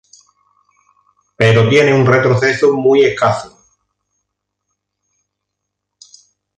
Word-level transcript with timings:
Pero 1.37 1.69
tiene 1.69 1.93
un 1.93 2.07
retroceso 2.07 2.73
muy 2.73 3.03
escaso. 3.05 3.55